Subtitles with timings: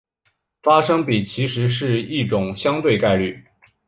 [0.63, 3.45] 发生比其实是一种相对概率。